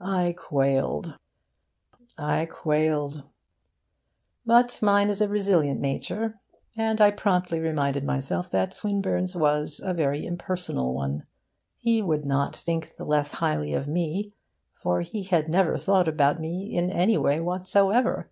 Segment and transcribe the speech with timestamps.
[0.00, 1.18] I quailed,
[2.16, 3.24] I quailed.
[4.46, 6.40] But mine is a resilient nature,
[6.74, 11.26] and I promptly reminded myself that Swinburne's was a very impersonal one:
[11.76, 14.32] he would not think the less highly of me,
[14.80, 18.30] for he never had thought about me in any way whatsoever.